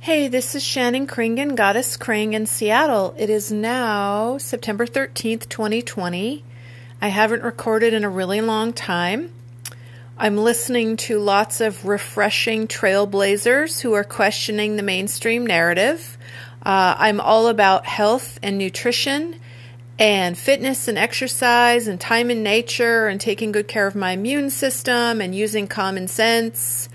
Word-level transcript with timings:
Hey, 0.00 0.28
this 0.28 0.54
is 0.54 0.62
Shannon 0.62 1.08
Kringen, 1.08 1.56
Goddess 1.56 1.96
Kring 1.96 2.32
in 2.32 2.46
Seattle. 2.46 3.16
It 3.18 3.28
is 3.28 3.50
now 3.50 4.38
September 4.38 4.86
13th, 4.86 5.48
2020. 5.48 6.44
I 7.02 7.08
haven't 7.08 7.42
recorded 7.42 7.92
in 7.92 8.04
a 8.04 8.08
really 8.08 8.40
long 8.40 8.72
time. 8.72 9.32
I'm 10.16 10.36
listening 10.36 10.98
to 10.98 11.18
lots 11.18 11.60
of 11.60 11.84
refreshing 11.84 12.68
trailblazers 12.68 13.80
who 13.80 13.92
are 13.94 14.04
questioning 14.04 14.76
the 14.76 14.84
mainstream 14.84 15.44
narrative. 15.44 16.16
Uh, 16.62 16.94
I'm 16.96 17.20
all 17.20 17.48
about 17.48 17.84
health 17.84 18.38
and 18.40 18.56
nutrition 18.56 19.40
and 19.98 20.38
fitness 20.38 20.86
and 20.86 20.96
exercise 20.96 21.88
and 21.88 22.00
time 22.00 22.30
in 22.30 22.44
nature 22.44 23.08
and 23.08 23.20
taking 23.20 23.50
good 23.50 23.66
care 23.66 23.88
of 23.88 23.96
my 23.96 24.12
immune 24.12 24.50
system 24.50 25.20
and 25.20 25.34
using 25.34 25.66
common 25.66 26.06
sense 26.06 26.87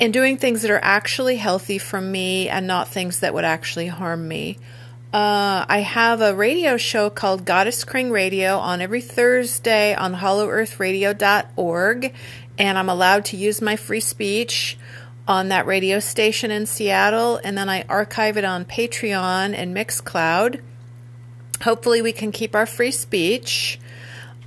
and 0.00 0.12
doing 0.12 0.36
things 0.36 0.62
that 0.62 0.70
are 0.70 0.80
actually 0.82 1.36
healthy 1.36 1.78
for 1.78 2.00
me 2.00 2.48
and 2.48 2.66
not 2.66 2.88
things 2.88 3.20
that 3.20 3.34
would 3.34 3.44
actually 3.44 3.88
harm 3.88 4.26
me. 4.28 4.58
Uh, 5.12 5.64
I 5.68 5.80
have 5.80 6.20
a 6.20 6.34
radio 6.34 6.76
show 6.76 7.08
called 7.08 7.46
Goddess 7.46 7.84
Kring 7.84 8.10
Radio 8.10 8.58
on 8.58 8.82
every 8.82 9.00
Thursday 9.00 9.94
on 9.94 10.14
hollowearthradio.org, 10.14 12.14
and 12.58 12.78
I'm 12.78 12.90
allowed 12.90 13.24
to 13.26 13.36
use 13.36 13.62
my 13.62 13.76
free 13.76 14.00
speech 14.00 14.76
on 15.26 15.48
that 15.48 15.66
radio 15.66 15.98
station 15.98 16.50
in 16.50 16.66
Seattle, 16.66 17.40
and 17.42 17.56
then 17.56 17.70
I 17.70 17.84
archive 17.88 18.36
it 18.36 18.44
on 18.44 18.66
Patreon 18.66 19.54
and 19.54 19.74
Mixcloud. 19.74 20.60
Hopefully, 21.62 22.02
we 22.02 22.12
can 22.12 22.30
keep 22.30 22.54
our 22.54 22.66
free 22.66 22.90
speech. 22.90 23.80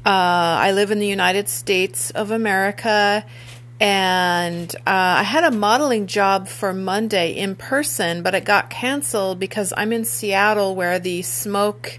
Uh, 0.05 0.09
I 0.09 0.73
live 0.73 0.91
in 0.91 0.99
the 0.99 1.07
United 1.07 1.49
States 1.49 2.11
of 2.11 2.29
America 2.31 3.25
and 3.81 4.75
uh, 4.75 4.81
I 4.85 5.23
had 5.23 5.43
a 5.43 5.49
modeling 5.49 6.05
job 6.05 6.47
for 6.47 6.71
Monday 6.71 7.31
in 7.31 7.55
person, 7.55 8.21
but 8.21 8.35
it 8.35 8.45
got 8.45 8.69
canceled 8.69 9.39
because 9.39 9.73
I'm 9.75 9.91
in 9.91 10.05
Seattle 10.05 10.75
where 10.75 10.99
the 10.99 11.23
smoke, 11.23 11.97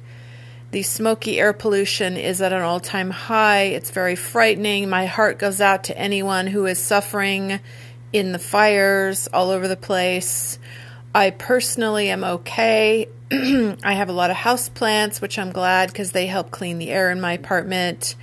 the 0.70 0.84
smoky 0.84 1.40
air 1.40 1.52
pollution 1.52 2.16
is 2.16 2.40
at 2.40 2.52
an 2.52 2.62
all 2.62 2.78
time 2.78 3.10
high. 3.10 3.62
It's 3.62 3.90
very 3.90 4.14
frightening. 4.14 4.88
My 4.88 5.06
heart 5.06 5.40
goes 5.40 5.60
out 5.60 5.82
to 5.84 5.98
anyone 5.98 6.46
who 6.46 6.66
is 6.66 6.78
suffering 6.78 7.58
in 8.12 8.30
the 8.30 8.38
fires 8.38 9.28
all 9.32 9.50
over 9.50 9.66
the 9.66 9.76
place. 9.76 10.60
I 11.12 11.30
personally 11.30 12.10
am 12.10 12.22
okay. 12.22 13.08
I 13.32 13.94
have 13.94 14.08
a 14.08 14.12
lot 14.12 14.30
of 14.30 14.36
house 14.36 14.68
plants, 14.68 15.20
which 15.20 15.36
I'm 15.36 15.50
glad 15.50 15.88
because 15.88 16.12
they 16.12 16.28
help 16.28 16.52
clean 16.52 16.78
the 16.78 16.90
air 16.90 17.10
in 17.10 17.20
my 17.20 17.32
apartment. 17.32 18.14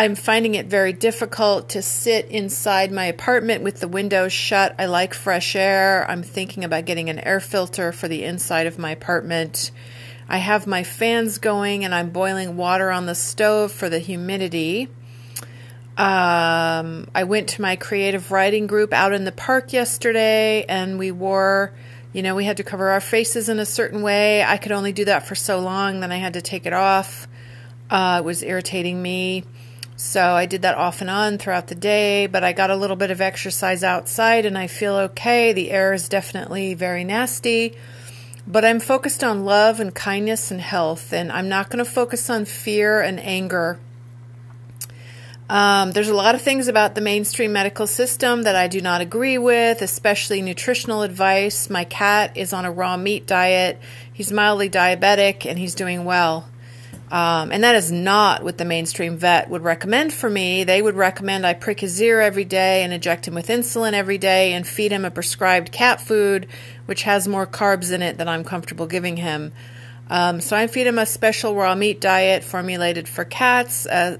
I'm 0.00 0.14
finding 0.14 0.54
it 0.54 0.64
very 0.64 0.94
difficult 0.94 1.68
to 1.70 1.82
sit 1.82 2.30
inside 2.30 2.90
my 2.90 3.04
apartment 3.04 3.62
with 3.62 3.80
the 3.80 3.86
windows 3.86 4.32
shut. 4.32 4.74
I 4.78 4.86
like 4.86 5.12
fresh 5.12 5.54
air. 5.54 6.10
I'm 6.10 6.22
thinking 6.22 6.64
about 6.64 6.86
getting 6.86 7.10
an 7.10 7.18
air 7.18 7.38
filter 7.38 7.92
for 7.92 8.08
the 8.08 8.24
inside 8.24 8.66
of 8.66 8.78
my 8.78 8.92
apartment. 8.92 9.70
I 10.26 10.38
have 10.38 10.66
my 10.66 10.84
fans 10.84 11.36
going 11.36 11.84
and 11.84 11.94
I'm 11.94 12.08
boiling 12.08 12.56
water 12.56 12.90
on 12.90 13.04
the 13.04 13.14
stove 13.14 13.72
for 13.72 13.90
the 13.90 13.98
humidity. 13.98 14.88
Um, 15.98 17.06
I 17.14 17.24
went 17.24 17.50
to 17.50 17.60
my 17.60 17.76
creative 17.76 18.30
writing 18.30 18.66
group 18.66 18.94
out 18.94 19.12
in 19.12 19.26
the 19.26 19.32
park 19.32 19.74
yesterday 19.74 20.64
and 20.66 20.98
we 20.98 21.10
wore, 21.10 21.74
you 22.14 22.22
know, 22.22 22.34
we 22.34 22.46
had 22.46 22.56
to 22.56 22.64
cover 22.64 22.88
our 22.88 23.02
faces 23.02 23.50
in 23.50 23.58
a 23.58 23.66
certain 23.66 24.00
way. 24.00 24.42
I 24.44 24.56
could 24.56 24.72
only 24.72 24.92
do 24.92 25.04
that 25.04 25.26
for 25.26 25.34
so 25.34 25.60
long, 25.60 26.00
then 26.00 26.10
I 26.10 26.16
had 26.16 26.32
to 26.32 26.40
take 26.40 26.64
it 26.64 26.72
off. 26.72 27.28
Uh, 27.90 28.22
it 28.22 28.24
was 28.24 28.42
irritating 28.42 29.02
me. 29.02 29.44
So 30.00 30.32
I 30.32 30.46
did 30.46 30.62
that 30.62 30.78
off 30.78 31.02
and 31.02 31.10
on 31.10 31.36
throughout 31.36 31.66
the 31.66 31.74
day, 31.74 32.26
but 32.26 32.42
I 32.42 32.54
got 32.54 32.70
a 32.70 32.74
little 32.74 32.96
bit 32.96 33.10
of 33.10 33.20
exercise 33.20 33.84
outside 33.84 34.46
and 34.46 34.56
I 34.56 34.66
feel 34.66 34.94
okay. 34.94 35.52
The 35.52 35.70
air 35.70 35.92
is 35.92 36.08
definitely 36.08 36.72
very 36.72 37.04
nasty, 37.04 37.76
but 38.46 38.64
I'm 38.64 38.80
focused 38.80 39.22
on 39.22 39.44
love 39.44 39.78
and 39.78 39.94
kindness 39.94 40.50
and 40.50 40.62
health, 40.62 41.12
and 41.12 41.30
I'm 41.30 41.50
not 41.50 41.68
going 41.68 41.84
to 41.84 41.90
focus 41.90 42.30
on 42.30 42.46
fear 42.46 43.02
and 43.02 43.20
anger. 43.20 43.78
Um, 45.50 45.92
there's 45.92 46.08
a 46.08 46.14
lot 46.14 46.34
of 46.34 46.40
things 46.40 46.66
about 46.66 46.94
the 46.94 47.02
mainstream 47.02 47.52
medical 47.52 47.86
system 47.86 48.44
that 48.44 48.56
I 48.56 48.68
do 48.68 48.80
not 48.80 49.02
agree 49.02 49.36
with, 49.36 49.82
especially 49.82 50.40
nutritional 50.40 51.02
advice. 51.02 51.68
My 51.68 51.84
cat 51.84 52.38
is 52.38 52.54
on 52.54 52.64
a 52.64 52.72
raw 52.72 52.96
meat 52.96 53.26
diet. 53.26 53.78
He's 54.10 54.32
mildly 54.32 54.70
diabetic 54.70 55.44
and 55.44 55.58
he's 55.58 55.74
doing 55.74 56.06
well. 56.06 56.48
Um, 57.10 57.50
and 57.50 57.64
that 57.64 57.74
is 57.74 57.90
not 57.90 58.44
what 58.44 58.56
the 58.56 58.64
mainstream 58.64 59.16
vet 59.16 59.50
would 59.50 59.62
recommend 59.62 60.12
for 60.12 60.30
me. 60.30 60.62
They 60.62 60.80
would 60.80 60.94
recommend 60.94 61.44
I 61.44 61.54
prick 61.54 61.80
his 61.80 62.00
ear 62.00 62.20
every 62.20 62.44
day 62.44 62.84
and 62.84 62.92
inject 62.92 63.26
him 63.26 63.34
with 63.34 63.48
insulin 63.48 63.94
every 63.94 64.18
day 64.18 64.52
and 64.52 64.64
feed 64.64 64.92
him 64.92 65.04
a 65.04 65.10
prescribed 65.10 65.72
cat 65.72 66.00
food, 66.00 66.46
which 66.86 67.02
has 67.02 67.26
more 67.26 67.48
carbs 67.48 67.92
in 67.92 68.00
it 68.00 68.16
than 68.16 68.28
I'm 68.28 68.44
comfortable 68.44 68.86
giving 68.86 69.16
him. 69.16 69.52
Um, 70.08 70.40
so 70.40 70.56
I 70.56 70.68
feed 70.68 70.86
him 70.86 70.98
a 70.98 71.06
special 71.06 71.54
raw 71.56 71.74
meat 71.74 72.00
diet 72.00 72.44
formulated 72.44 73.08
for 73.08 73.24
cats, 73.24 73.86
uh, 73.86 74.18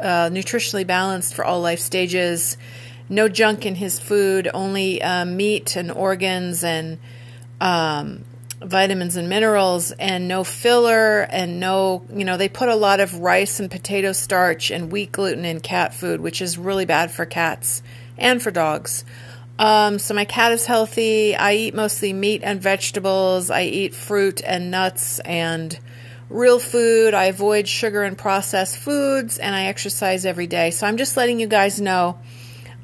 uh, 0.00 0.30
nutritionally 0.30 0.86
balanced 0.86 1.34
for 1.34 1.44
all 1.44 1.60
life 1.60 1.80
stages. 1.80 2.56
No 3.10 3.28
junk 3.28 3.66
in 3.66 3.74
his 3.74 3.98
food, 3.98 4.48
only 4.54 5.02
uh, 5.02 5.26
meat 5.26 5.76
and 5.76 5.90
organs 5.90 6.64
and 6.64 6.98
um, 7.60 8.24
vitamins 8.60 9.16
and 9.16 9.28
minerals 9.28 9.92
and 9.92 10.28
no 10.28 10.44
filler 10.44 11.22
and 11.22 11.60
no, 11.60 12.04
you 12.12 12.24
know, 12.24 12.36
they 12.36 12.48
put 12.48 12.68
a 12.68 12.74
lot 12.74 13.00
of 13.00 13.18
rice 13.18 13.60
and 13.60 13.70
potato 13.70 14.12
starch 14.12 14.70
and 14.70 14.90
wheat 14.92 15.12
gluten 15.12 15.44
in 15.44 15.60
cat 15.60 15.94
food, 15.94 16.20
which 16.20 16.40
is 16.40 16.56
really 16.58 16.84
bad 16.84 17.10
for 17.10 17.26
cats 17.26 17.82
and 18.16 18.42
for 18.42 18.50
dogs. 18.50 19.04
Um, 19.58 19.98
so 19.98 20.14
my 20.14 20.24
cat 20.24 20.52
is 20.52 20.66
healthy. 20.66 21.36
I 21.36 21.54
eat 21.54 21.74
mostly 21.74 22.12
meat 22.12 22.42
and 22.42 22.60
vegetables. 22.60 23.50
I 23.50 23.62
eat 23.62 23.94
fruit 23.94 24.42
and 24.44 24.70
nuts 24.70 25.20
and 25.20 25.78
real 26.28 26.58
food. 26.58 27.14
I 27.14 27.26
avoid 27.26 27.68
sugar 27.68 28.02
and 28.02 28.18
processed 28.18 28.78
foods 28.78 29.38
and 29.38 29.54
I 29.54 29.66
exercise 29.66 30.26
every 30.26 30.46
day. 30.46 30.70
So 30.70 30.86
I'm 30.86 30.96
just 30.96 31.16
letting 31.16 31.38
you 31.38 31.46
guys 31.46 31.80
know 31.80 32.18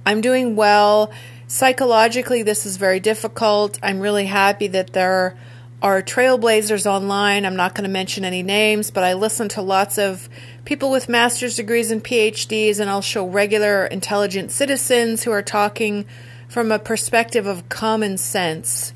I'm 0.06 0.20
doing 0.20 0.56
well. 0.56 1.10
Psychologically, 1.48 2.44
this 2.44 2.64
is 2.64 2.76
very 2.76 3.00
difficult. 3.00 3.78
I'm 3.82 3.98
really 3.98 4.26
happy 4.26 4.68
that 4.68 4.92
there 4.92 5.36
are 5.82 6.02
trailblazers 6.02 6.86
online. 6.86 7.46
I'm 7.46 7.56
not 7.56 7.74
going 7.74 7.84
to 7.84 7.90
mention 7.90 8.24
any 8.24 8.42
names, 8.42 8.90
but 8.90 9.02
I 9.02 9.14
listen 9.14 9.48
to 9.50 9.62
lots 9.62 9.98
of 9.98 10.28
people 10.64 10.90
with 10.90 11.08
master's 11.08 11.56
degrees 11.56 11.90
and 11.90 12.04
PhDs, 12.04 12.80
and 12.80 12.90
I'll 12.90 13.00
show 13.00 13.26
regular 13.26 13.86
intelligent 13.86 14.50
citizens 14.50 15.22
who 15.22 15.30
are 15.30 15.42
talking 15.42 16.04
from 16.48 16.70
a 16.70 16.78
perspective 16.78 17.46
of 17.46 17.68
common 17.68 18.18
sense. 18.18 18.92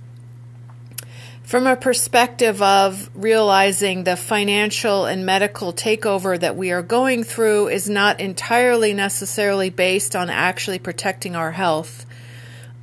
From 1.43 1.67
a 1.67 1.77
perspective 1.77 2.61
of 2.63 3.11
realizing 3.15 4.05
the 4.05 4.17
financial 4.17 5.05
and 5.05 5.27
medical 5.27 5.73
takeover 5.73 6.39
that 6.41 6.57
we 6.57 6.71
are 6.71 6.83
going 6.83 7.23
through 7.23 7.69
is 7.69 7.89
not 7.89 8.21
entirely 8.21 8.93
necessarily 8.93 9.71
based 9.71 10.17
on 10.17 10.31
actually 10.31 10.79
protecting 10.79 11.37
our 11.37 11.53
health. 11.53 12.07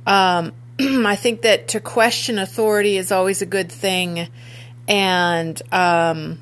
Um, 0.06 0.52
I 0.80 1.16
think 1.16 1.42
that 1.42 1.68
to 1.68 1.80
question 1.80 2.38
authority 2.38 2.96
is 2.96 3.12
always 3.12 3.42
a 3.42 3.46
good 3.46 3.70
thing, 3.70 4.28
and 4.88 5.60
um, 5.72 6.38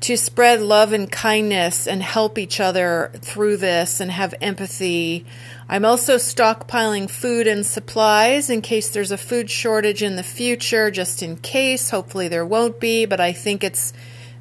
to 0.00 0.16
spread 0.16 0.60
love 0.60 0.92
and 0.92 1.10
kindness 1.10 1.86
and 1.86 2.02
help 2.02 2.38
each 2.38 2.60
other 2.60 3.10
through 3.16 3.56
this 3.56 4.00
and 4.00 4.10
have 4.10 4.34
empathy. 4.40 5.26
I'm 5.68 5.84
also 5.84 6.16
stockpiling 6.16 7.10
food 7.10 7.46
and 7.46 7.66
supplies 7.66 8.48
in 8.48 8.62
case 8.62 8.88
there's 8.90 9.10
a 9.10 9.18
food 9.18 9.50
shortage 9.50 10.02
in 10.02 10.16
the 10.16 10.22
future, 10.22 10.90
just 10.90 11.22
in 11.22 11.36
case. 11.36 11.90
Hopefully, 11.90 12.28
there 12.28 12.46
won't 12.46 12.78
be, 12.78 13.04
but 13.04 13.20
I 13.20 13.32
think 13.32 13.64
it's 13.64 13.92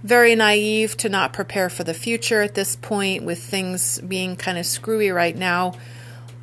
very 0.04 0.36
naive 0.36 0.96
to 0.98 1.10
not 1.10 1.34
prepare 1.34 1.68
for 1.68 1.84
the 1.84 1.96
future 1.96 2.44
at 2.44 2.54
this 2.54 2.76
point 2.76 3.24
with 3.24 3.42
things 3.42 4.00
being 4.02 4.36
kind 4.36 4.60
of 4.60 4.66
screwy 4.68 5.10
right 5.10 5.36
now. 5.36 5.74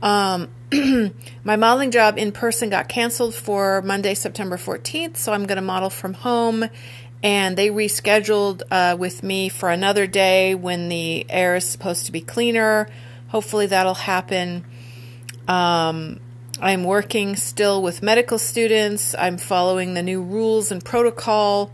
Um, 0.03 0.49
my 1.45 1.57
modeling 1.57 1.93
job 1.93 2.19
in 2.19 2.33
person 2.33 2.69
got 2.71 2.89
canceled 2.89 3.35
for 3.35 3.81
Monday, 3.83 4.15
September 4.15 4.57
14th, 4.57 5.17
so 5.17 5.33
I'm 5.33 5.47
going 5.47 5.57
to 5.57 5.63
model 5.63 5.91
from 5.91 6.15
home. 6.15 6.65
And 7.23 7.57
they 7.57 7.69
rescheduled 7.69 8.63
uh, 8.69 8.97
with 8.99 9.23
me 9.23 9.49
for 9.49 9.71
another 9.71 10.09
day 10.09 10.57
when 10.57 10.89
the 10.89 11.25
air 11.31 11.55
is 11.55 11.65
supposed 11.65 12.07
to 12.07 12.13
be 12.13 12.21
cleaner. 12.21 12.89
Hopefully, 13.29 13.67
that'll 13.67 13.95
happen. 13.95 14.65
Um, 15.47 16.19
I'm 16.61 16.83
working 16.83 17.37
still 17.37 17.81
with 17.81 18.03
medical 18.03 18.39
students. 18.39 19.15
I'm 19.17 19.39
following 19.39 19.95
the 19.95 20.03
new 20.03 20.21
rules 20.21 20.73
and 20.73 20.85
protocol. 20.85 21.71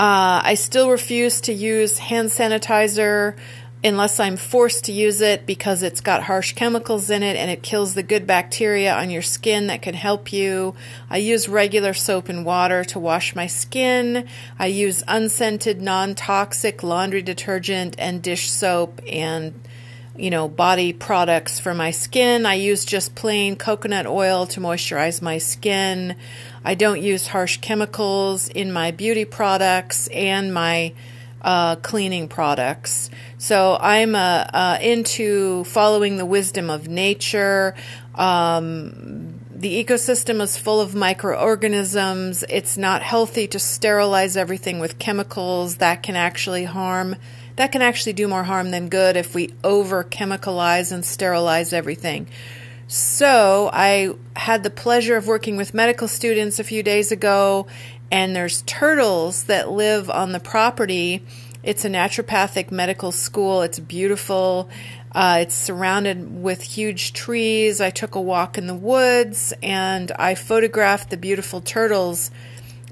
Uh, 0.00 0.42
I 0.44 0.54
still 0.54 0.90
refuse 0.90 1.40
to 1.42 1.52
use 1.52 1.98
hand 1.98 2.30
sanitizer 2.30 3.36
unless 3.84 4.18
I'm 4.18 4.36
forced 4.36 4.84
to 4.84 4.92
use 4.92 5.20
it 5.20 5.46
because 5.46 5.82
it's 5.82 6.00
got 6.00 6.24
harsh 6.24 6.52
chemicals 6.54 7.10
in 7.10 7.22
it 7.22 7.36
and 7.36 7.50
it 7.50 7.62
kills 7.62 7.94
the 7.94 8.02
good 8.02 8.26
bacteria 8.26 8.94
on 8.94 9.10
your 9.10 9.22
skin 9.22 9.68
that 9.68 9.82
can 9.82 9.94
help 9.94 10.32
you. 10.32 10.74
I 11.08 11.18
use 11.18 11.48
regular 11.48 11.94
soap 11.94 12.28
and 12.28 12.44
water 12.44 12.84
to 12.84 12.98
wash 12.98 13.36
my 13.36 13.46
skin. 13.46 14.26
I 14.58 14.66
use 14.66 15.04
unscented, 15.06 15.80
non 15.80 16.14
toxic 16.14 16.82
laundry 16.82 17.22
detergent 17.22 17.94
and 17.98 18.22
dish 18.22 18.50
soap 18.50 19.00
and 19.06 19.54
you 20.16 20.30
know, 20.30 20.48
body 20.48 20.92
products 20.92 21.60
for 21.60 21.72
my 21.74 21.92
skin. 21.92 22.44
I 22.44 22.54
use 22.54 22.84
just 22.84 23.14
plain 23.14 23.54
coconut 23.54 24.04
oil 24.04 24.46
to 24.48 24.60
moisturize 24.60 25.22
my 25.22 25.38
skin. 25.38 26.16
I 26.64 26.74
don't 26.74 27.00
use 27.00 27.28
harsh 27.28 27.58
chemicals 27.58 28.48
in 28.48 28.72
my 28.72 28.90
beauty 28.90 29.24
products 29.24 30.08
and 30.08 30.52
my 30.52 30.92
uh, 31.42 31.76
cleaning 31.76 32.28
products. 32.28 33.10
So 33.38 33.76
I'm 33.80 34.14
uh, 34.14 34.18
uh, 34.52 34.78
into 34.80 35.64
following 35.64 36.16
the 36.16 36.26
wisdom 36.26 36.70
of 36.70 36.88
nature. 36.88 37.74
Um, 38.14 39.40
the 39.54 39.84
ecosystem 39.84 40.40
is 40.40 40.56
full 40.56 40.80
of 40.80 40.94
microorganisms. 40.94 42.44
It's 42.48 42.76
not 42.76 43.02
healthy 43.02 43.48
to 43.48 43.58
sterilize 43.58 44.36
everything 44.36 44.78
with 44.78 44.98
chemicals 44.98 45.76
that 45.76 46.02
can 46.02 46.16
actually 46.16 46.64
harm 46.64 47.16
that 47.56 47.72
can 47.72 47.82
actually 47.82 48.12
do 48.12 48.28
more 48.28 48.44
harm 48.44 48.70
than 48.70 48.88
good 48.88 49.16
if 49.16 49.34
we 49.34 49.52
over 49.64 50.04
chemicalize 50.04 50.92
and 50.92 51.04
sterilize 51.04 51.72
everything. 51.72 52.28
So, 52.86 53.68
I 53.72 54.14
had 54.34 54.62
the 54.62 54.70
pleasure 54.70 55.16
of 55.16 55.26
working 55.26 55.56
with 55.56 55.74
medical 55.74 56.06
students 56.06 56.60
a 56.60 56.64
few 56.64 56.84
days 56.84 57.10
ago, 57.10 57.66
and 58.10 58.34
there's 58.34 58.62
turtles 58.62 59.44
that 59.44 59.70
live 59.70 60.10
on 60.10 60.32
the 60.32 60.40
property. 60.40 61.22
It's 61.62 61.84
a 61.84 61.90
naturopathic 61.90 62.70
medical 62.70 63.12
school. 63.12 63.62
It's 63.62 63.78
beautiful. 63.78 64.68
Uh, 65.12 65.38
it's 65.42 65.54
surrounded 65.54 66.42
with 66.42 66.62
huge 66.62 67.12
trees. 67.12 67.80
I 67.80 67.90
took 67.90 68.14
a 68.14 68.20
walk 68.20 68.58
in 68.58 68.66
the 68.66 68.74
woods 68.74 69.52
and 69.62 70.12
I 70.12 70.34
photographed 70.34 71.10
the 71.10 71.16
beautiful 71.16 71.60
turtles. 71.60 72.30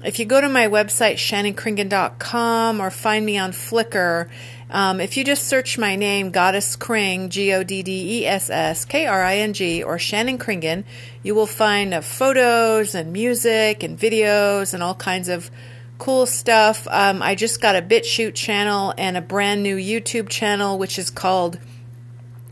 If 0.03 0.19
you 0.19 0.25
go 0.25 0.39
to 0.39 0.49
my 0.49 0.67
website, 0.67 1.15
shannonkringen.com, 1.15 2.79
or 2.79 2.91
find 2.91 3.25
me 3.25 3.37
on 3.37 3.51
Flickr, 3.51 4.29
um, 4.69 4.99
if 4.99 5.15
you 5.15 5.23
just 5.23 5.45
search 5.45 5.77
my 5.77 5.95
name, 5.95 6.31
Goddess 6.31 6.75
Kring, 6.75 7.29
G 7.29 7.53
O 7.53 7.63
D 7.63 7.83
D 7.83 8.19
E 8.19 8.25
S 8.25 8.49
S 8.49 8.83
K 8.85 9.05
R 9.05 9.23
I 9.23 9.37
N 9.37 9.53
G, 9.53 9.81
or 9.81 9.97
Shannon 9.97 10.37
Kringen, 10.37 10.83
you 11.23 11.35
will 11.35 11.45
find 11.45 11.93
uh, 11.93 12.01
photos 12.01 12.93
and 12.93 13.13
music 13.13 13.83
and 13.83 13.97
videos 13.97 14.73
and 14.73 14.83
all 14.83 14.95
kinds 14.95 15.29
of 15.29 15.49
cool 15.97 16.25
stuff. 16.25 16.87
Um, 16.89 17.21
I 17.21 17.35
just 17.35 17.61
got 17.61 17.75
a 17.75 17.81
BitChute 17.81 18.35
channel 18.35 18.93
and 18.97 19.15
a 19.15 19.21
brand 19.21 19.63
new 19.63 19.77
YouTube 19.77 20.29
channel, 20.29 20.77
which 20.77 20.99
is 20.99 21.09
called. 21.09 21.59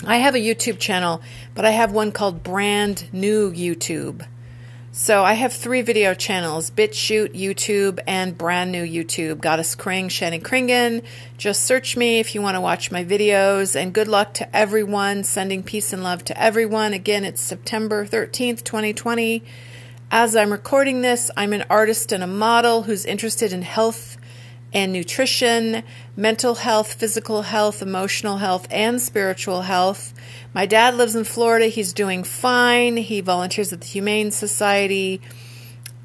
I 0.05 0.17
have 0.17 0.35
a 0.35 0.39
YouTube 0.39 0.79
channel, 0.79 1.21
but 1.53 1.65
I 1.65 1.71
have 1.71 1.91
one 1.91 2.11
called 2.11 2.43
Brand 2.43 3.07
New 3.11 3.51
YouTube. 3.51 4.25
So 4.97 5.25
I 5.25 5.33
have 5.33 5.51
three 5.51 5.81
video 5.81 6.13
channels 6.13 6.71
BitChute, 6.71 7.33
YouTube, 7.33 7.99
and 8.07 8.37
brand 8.37 8.71
new 8.71 8.85
YouTube. 8.85 9.41
Goddess 9.41 9.75
Kring, 9.75 10.07
Shannon 10.07 10.39
Kringen. 10.39 11.03
Just 11.37 11.65
search 11.65 11.97
me 11.97 12.19
if 12.19 12.33
you 12.33 12.41
want 12.41 12.55
to 12.55 12.61
watch 12.61 12.93
my 12.93 13.03
videos. 13.03 13.75
And 13.75 13.91
good 13.91 14.07
luck 14.07 14.33
to 14.35 14.55
everyone. 14.55 15.25
Sending 15.25 15.63
peace 15.63 15.91
and 15.91 16.01
love 16.01 16.23
to 16.23 16.41
everyone. 16.41 16.93
Again, 16.93 17.25
it's 17.25 17.41
September 17.41 18.05
13th, 18.05 18.63
2020. 18.63 19.43
As 20.11 20.33
I'm 20.33 20.53
recording 20.53 21.01
this, 21.01 21.29
I'm 21.35 21.51
an 21.51 21.65
artist 21.69 22.13
and 22.13 22.23
a 22.23 22.27
model 22.27 22.83
who's 22.83 23.03
interested 23.03 23.51
in 23.51 23.63
health 23.63 24.15
and 24.73 24.91
nutrition, 24.91 25.83
mental 26.15 26.55
health, 26.55 26.93
physical 26.93 27.43
health, 27.43 27.81
emotional 27.81 28.37
health, 28.37 28.67
and 28.69 29.01
spiritual 29.01 29.61
health. 29.61 30.13
My 30.53 30.65
dad 30.65 30.95
lives 30.95 31.15
in 31.15 31.23
Florida. 31.23 31.67
He's 31.67 31.93
doing 31.93 32.23
fine. 32.23 32.97
He 32.97 33.21
volunteers 33.21 33.71
at 33.71 33.81
the 33.81 33.87
Humane 33.87 34.31
Society. 34.31 35.21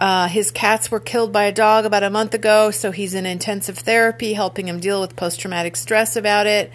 Uh, 0.00 0.28
his 0.28 0.50
cats 0.50 0.90
were 0.90 0.98
killed 0.98 1.30
by 1.30 1.44
a 1.44 1.52
dog 1.52 1.84
about 1.84 2.02
a 2.02 2.08
month 2.08 2.32
ago, 2.32 2.70
so 2.70 2.90
he's 2.90 3.12
in 3.12 3.26
intensive 3.26 3.78
therapy, 3.78 4.32
helping 4.32 4.66
him 4.66 4.80
deal 4.80 5.00
with 5.00 5.14
post 5.14 5.40
traumatic 5.40 5.76
stress 5.76 6.16
about 6.16 6.46
it. 6.46 6.72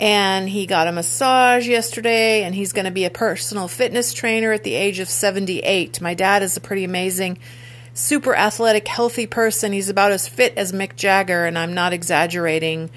And 0.00 0.48
he 0.48 0.66
got 0.66 0.86
a 0.86 0.92
massage 0.92 1.66
yesterday, 1.66 2.42
and 2.42 2.54
he's 2.54 2.74
going 2.74 2.84
to 2.84 2.90
be 2.90 3.06
a 3.06 3.10
personal 3.10 3.68
fitness 3.68 4.12
trainer 4.12 4.52
at 4.52 4.64
the 4.64 4.74
age 4.74 5.00
of 5.00 5.08
78. 5.08 6.00
My 6.02 6.12
dad 6.12 6.42
is 6.42 6.56
a 6.56 6.60
pretty 6.60 6.84
amazing, 6.84 7.38
super 7.98 8.34
athletic, 8.34 8.86
healthy 8.86 9.26
person. 9.26 9.72
He's 9.72 9.88
about 9.88 10.12
as 10.12 10.28
fit 10.28 10.54
as 10.56 10.72
Mick 10.72 10.96
Jagger, 10.96 11.44
and 11.44 11.58
I'm 11.58 11.74
not 11.74 11.92
exaggerating. 11.92 12.90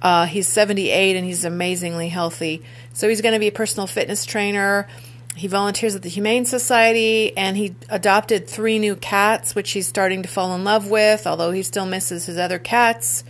Uh, 0.00 0.26
he's 0.26 0.48
78 0.48 1.16
and 1.16 1.24
he's 1.24 1.44
amazingly 1.44 2.08
healthy. 2.08 2.62
So 2.92 3.08
he's 3.08 3.20
going 3.20 3.34
to 3.34 3.40
be 3.40 3.48
a 3.48 3.52
personal 3.52 3.86
fitness 3.86 4.24
trainer. 4.24 4.88
He 5.34 5.48
volunteers 5.48 5.94
at 5.94 6.02
the 6.02 6.08
Humane 6.08 6.46
Society 6.46 7.36
and 7.36 7.56
he 7.56 7.74
adopted 7.88 8.48
three 8.48 8.78
new 8.78 8.96
cats, 8.96 9.54
which 9.54 9.72
he's 9.72 9.86
starting 9.86 10.22
to 10.22 10.28
fall 10.28 10.54
in 10.54 10.64
love 10.64 10.88
with, 10.88 11.26
although 11.26 11.50
he 11.50 11.62
still 11.62 11.86
misses 11.86 12.26
his 12.26 12.38
other 12.38 12.58
cats. 12.58 13.24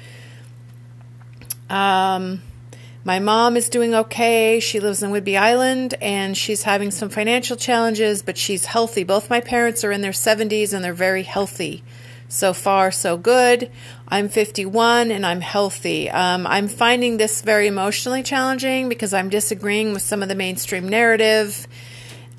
Um, 1.68 2.42
my 3.06 3.20
mom 3.20 3.56
is 3.56 3.68
doing 3.68 3.94
okay. 3.94 4.58
She 4.58 4.80
lives 4.80 5.00
in 5.00 5.12
Whidbey 5.12 5.38
Island 5.38 5.94
and 6.02 6.36
she's 6.36 6.64
having 6.64 6.90
some 6.90 7.08
financial 7.08 7.56
challenges, 7.56 8.20
but 8.20 8.36
she's 8.36 8.64
healthy. 8.66 9.04
Both 9.04 9.30
my 9.30 9.40
parents 9.40 9.84
are 9.84 9.92
in 9.92 10.00
their 10.00 10.10
70s 10.10 10.74
and 10.74 10.84
they're 10.84 10.92
very 10.92 11.22
healthy. 11.22 11.84
So 12.28 12.52
far, 12.52 12.90
so 12.90 13.16
good. 13.16 13.70
I'm 14.08 14.28
51 14.28 15.12
and 15.12 15.24
I'm 15.24 15.40
healthy. 15.40 16.10
Um, 16.10 16.48
I'm 16.48 16.66
finding 16.66 17.16
this 17.16 17.42
very 17.42 17.68
emotionally 17.68 18.24
challenging 18.24 18.88
because 18.88 19.14
I'm 19.14 19.28
disagreeing 19.28 19.92
with 19.92 20.02
some 20.02 20.20
of 20.20 20.28
the 20.28 20.34
mainstream 20.34 20.88
narrative. 20.88 21.68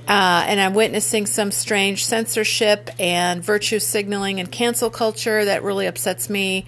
Uh, 0.06 0.44
and 0.48 0.60
I'm 0.60 0.74
witnessing 0.74 1.28
some 1.28 1.52
strange 1.52 2.06
censorship 2.06 2.90
and 3.00 3.42
virtue 3.42 3.80
signaling 3.80 4.42
and 4.42 4.52
cancel 4.52 4.90
culture 4.90 5.46
that 5.46 5.64
really 5.64 5.86
upsets 5.86 6.30
me, 6.30 6.66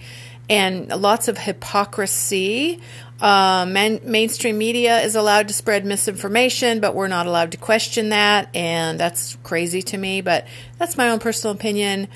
and 0.50 0.88
lots 0.88 1.28
of 1.28 1.38
hypocrisy. 1.38 2.80
Uh, 3.20 3.64
man, 3.68 4.00
mainstream 4.02 4.58
media 4.58 5.00
is 5.00 5.14
allowed 5.14 5.46
to 5.48 5.54
spread 5.54 5.86
misinformation, 5.86 6.80
but 6.80 6.94
we're 6.94 7.08
not 7.08 7.26
allowed 7.26 7.52
to 7.52 7.56
question 7.56 8.08
that, 8.08 8.48
and 8.54 8.98
that's 8.98 9.36
crazy 9.44 9.80
to 9.82 9.96
me. 9.96 10.20
But 10.20 10.46
that's 10.76 10.96
my 10.96 11.10
own 11.10 11.20
personal 11.20 11.54
opinion. 11.54 12.08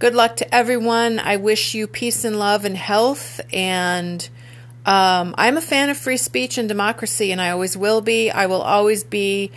Good 0.00 0.14
luck 0.14 0.36
to 0.36 0.54
everyone. 0.54 1.20
I 1.20 1.36
wish 1.36 1.74
you 1.74 1.86
peace 1.86 2.24
and 2.24 2.38
love 2.38 2.64
and 2.64 2.76
health. 2.76 3.40
And 3.52 4.28
um, 4.84 5.34
I'm 5.38 5.56
a 5.56 5.62
fan 5.62 5.88
of 5.88 5.96
free 5.96 6.16
speech 6.16 6.58
and 6.58 6.68
democracy, 6.68 7.30
and 7.30 7.40
I 7.40 7.50
always 7.50 7.76
will 7.76 8.00
be. 8.00 8.30
I 8.30 8.46
will 8.46 8.62
always 8.62 9.04
be 9.04 9.52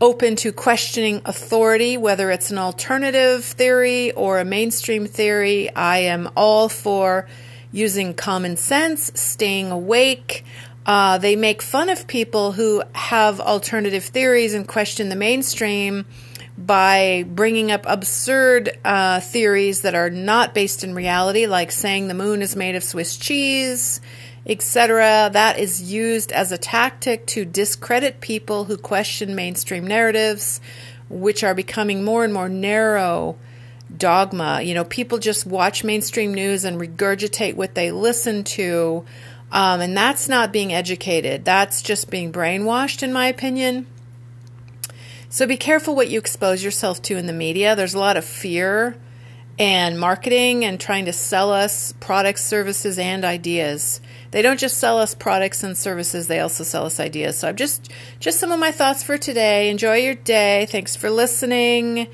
open 0.00 0.36
to 0.36 0.52
questioning 0.52 1.22
authority, 1.24 1.96
whether 1.96 2.30
it's 2.30 2.50
an 2.50 2.58
alternative 2.58 3.44
theory 3.44 4.12
or 4.12 4.38
a 4.38 4.44
mainstream 4.44 5.06
theory. 5.06 5.74
I 5.74 5.98
am 5.98 6.30
all 6.36 6.68
for 6.68 7.26
using 7.72 8.14
common 8.14 8.56
sense, 8.56 9.10
staying 9.14 9.70
awake. 9.70 10.44
Uh, 10.84 11.18
they 11.18 11.36
make 11.36 11.62
fun 11.62 11.88
of 11.88 12.06
people 12.06 12.52
who 12.52 12.82
have 12.94 13.40
alternative 13.40 14.04
theories 14.04 14.54
and 14.54 14.68
question 14.68 15.08
the 15.08 15.16
mainstream 15.16 16.04
by 16.58 17.24
bringing 17.28 17.72
up 17.72 17.84
absurd 17.86 18.78
uh, 18.84 19.20
theories 19.20 19.82
that 19.82 19.94
are 19.94 20.10
not 20.10 20.54
based 20.54 20.84
in 20.84 20.94
reality, 20.94 21.46
like 21.46 21.72
saying 21.72 22.08
the 22.08 22.14
moon 22.14 22.42
is 22.42 22.54
made 22.54 22.76
of 22.76 22.84
Swiss 22.84 23.16
cheese, 23.16 24.00
etc. 24.46 25.30
That 25.32 25.58
is 25.58 25.92
used 25.92 26.30
as 26.32 26.52
a 26.52 26.58
tactic 26.58 27.26
to 27.28 27.44
discredit 27.44 28.20
people 28.20 28.64
who 28.64 28.76
question 28.76 29.34
mainstream 29.34 29.86
narratives, 29.86 30.60
which 31.08 31.42
are 31.42 31.54
becoming 31.54 32.04
more 32.04 32.24
and 32.24 32.34
more 32.34 32.48
narrow 32.48 33.38
dogma. 33.98 34.62
You 34.62 34.74
know, 34.74 34.84
people 34.84 35.18
just 35.18 35.46
watch 35.46 35.84
mainstream 35.84 36.34
news 36.34 36.64
and 36.64 36.80
regurgitate 36.80 37.54
what 37.54 37.74
they 37.74 37.90
listen 37.90 38.44
to. 38.44 39.04
Um, 39.50 39.80
and 39.80 39.96
that's 39.96 40.28
not 40.28 40.52
being 40.52 40.72
educated. 40.72 41.44
That's 41.44 41.82
just 41.82 42.10
being 42.10 42.32
brainwashed, 42.32 43.02
in 43.02 43.12
my 43.12 43.26
opinion. 43.26 43.86
So 45.28 45.46
be 45.46 45.56
careful 45.56 45.94
what 45.94 46.08
you 46.08 46.18
expose 46.18 46.62
yourself 46.62 47.00
to 47.02 47.16
in 47.16 47.26
the 47.26 47.32
media. 47.32 47.74
There's 47.74 47.94
a 47.94 47.98
lot 47.98 48.16
of 48.16 48.24
fear 48.24 48.96
and 49.58 49.98
marketing 49.98 50.64
and 50.64 50.80
trying 50.80 51.04
to 51.04 51.12
sell 51.12 51.52
us 51.52 51.92
products, 52.00 52.44
services, 52.44 52.98
and 52.98 53.24
ideas. 53.24 54.00
They 54.30 54.42
don't 54.42 54.58
just 54.58 54.78
sell 54.78 54.98
us 54.98 55.14
products 55.14 55.62
and 55.62 55.76
services, 55.76 56.26
they 56.26 56.40
also 56.40 56.64
sell 56.64 56.86
us 56.86 56.98
ideas. 56.98 57.38
So 57.38 57.48
I'm 57.48 57.56
just 57.56 57.90
just 58.18 58.40
some 58.40 58.50
of 58.50 58.58
my 58.58 58.72
thoughts 58.72 59.02
for 59.02 59.18
today. 59.18 59.68
Enjoy 59.68 59.96
your 59.96 60.14
day. 60.14 60.66
Thanks 60.70 60.96
for 60.96 61.10
listening. 61.10 62.08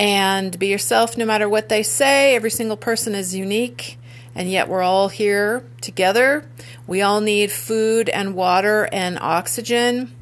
And 0.00 0.58
be 0.58 0.68
yourself 0.68 1.18
no 1.18 1.26
matter 1.26 1.46
what 1.46 1.68
they 1.68 1.82
say. 1.82 2.34
Every 2.34 2.50
single 2.50 2.78
person 2.78 3.14
is 3.14 3.34
unique, 3.34 3.98
and 4.34 4.50
yet 4.50 4.66
we're 4.66 4.80
all 4.80 5.10
here 5.10 5.62
together. 5.82 6.48
We 6.86 7.02
all 7.02 7.20
need 7.20 7.52
food 7.52 8.08
and 8.08 8.34
water 8.34 8.88
and 8.92 9.18
oxygen. 9.20 10.16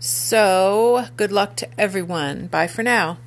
So, 0.00 1.06
good 1.16 1.30
luck 1.30 1.54
to 1.56 1.68
everyone. 1.78 2.48
Bye 2.48 2.66
for 2.66 2.82
now. 2.82 3.18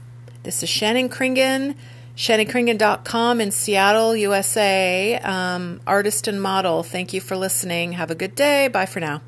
This 0.43 0.61
is 0.63 0.67
Shannon 0.67 1.07
Kringen, 1.07 1.75
ShannonKringen.com 2.17 3.39
in 3.39 3.51
Seattle, 3.51 4.17
USA, 4.17 5.17
um, 5.19 5.79
artist 5.87 6.27
and 6.27 6.41
model. 6.41 6.83
Thank 6.83 7.13
you 7.13 7.21
for 7.21 7.37
listening. 7.37 7.93
Have 7.93 8.11
a 8.11 8.15
good 8.15 8.35
day. 8.35 8.67
Bye 8.67 8.85
for 8.85 8.99
now. 8.99 9.21